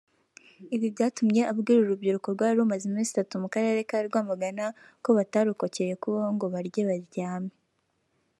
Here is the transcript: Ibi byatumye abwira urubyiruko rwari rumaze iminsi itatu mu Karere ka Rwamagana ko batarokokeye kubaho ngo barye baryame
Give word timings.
Ibi 0.75 0.87
byatumye 0.95 1.41
abwira 1.51 1.79
urubyiruko 1.81 2.27
rwari 2.35 2.55
rumaze 2.59 2.83
iminsi 2.89 3.11
itatu 3.13 3.33
mu 3.43 3.47
Karere 3.53 3.79
ka 3.89 3.97
Rwamagana 4.07 4.65
ko 5.03 5.09
batarokokeye 5.17 5.93
kubaho 6.01 6.29
ngo 6.35 6.45
barye 6.53 6.81
baryame 6.89 7.53